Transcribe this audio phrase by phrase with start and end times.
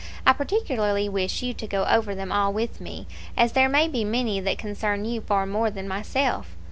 [0.25, 3.05] I particularly wish you to go over them all with me,
[3.37, 6.55] as there may be many that concern you far more than myself.